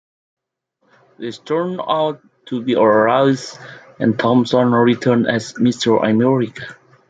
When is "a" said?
2.73-2.81